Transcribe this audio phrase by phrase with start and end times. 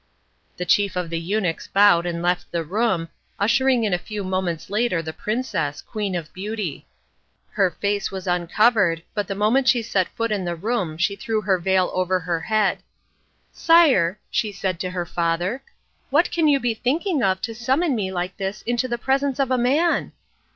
[0.57, 3.09] The chief of the eunuchs bowed and left the room,
[3.39, 6.87] ushering in a few moments later the princess, Queen of Beauty.
[7.51, 11.41] Her face was uncovered, but the moment she set foot in the room she threw
[11.41, 12.79] her veil over her head.
[13.51, 15.61] "Sire," she said to her father,
[16.09, 19.51] "what can you be thinking of to summon me like this into the presence of
[19.51, 20.13] a man?"